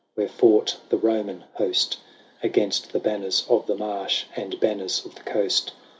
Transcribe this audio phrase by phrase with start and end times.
[0.15, 1.99] Where fought the Roman host.
[2.41, 5.73] Against the banners of the marsh And banners of the coast.